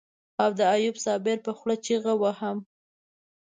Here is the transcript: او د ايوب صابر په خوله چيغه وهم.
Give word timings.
او 0.41 0.49
د 0.59 0.61
ايوب 0.75 0.97
صابر 1.05 1.37
په 1.45 1.51
خوله 1.57 1.75
چيغه 1.85 2.13
وهم. 2.21 2.57